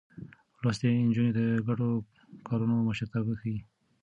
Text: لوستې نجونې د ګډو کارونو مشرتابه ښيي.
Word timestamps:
لوستې 0.61 0.87
نجونې 1.07 1.31
د 1.37 1.39
ګډو 1.67 1.89
کارونو 2.47 2.75
مشرتابه 2.87 3.33
ښيي. 3.39 3.59